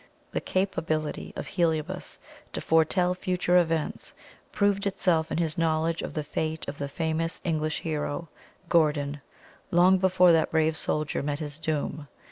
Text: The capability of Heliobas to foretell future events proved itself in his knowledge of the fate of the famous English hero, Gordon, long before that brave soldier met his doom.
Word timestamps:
The 0.31 0.41
capability 0.41 1.31
of 1.35 1.45
Heliobas 1.45 2.17
to 2.53 2.59
foretell 2.59 3.13
future 3.13 3.57
events 3.57 4.15
proved 4.51 4.87
itself 4.87 5.31
in 5.31 5.37
his 5.37 5.59
knowledge 5.59 6.01
of 6.01 6.15
the 6.15 6.23
fate 6.23 6.67
of 6.67 6.79
the 6.79 6.87
famous 6.89 7.39
English 7.43 7.81
hero, 7.81 8.27
Gordon, 8.67 9.21
long 9.69 9.99
before 9.99 10.31
that 10.31 10.49
brave 10.49 10.75
soldier 10.75 11.21
met 11.21 11.37
his 11.37 11.59
doom. 11.59 12.07